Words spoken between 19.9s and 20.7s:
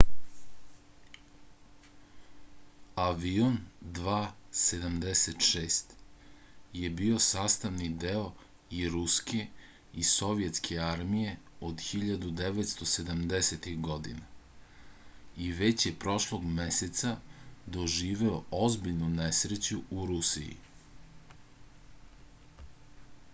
u rusiji